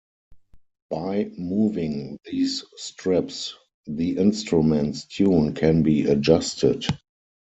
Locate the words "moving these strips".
1.37-3.53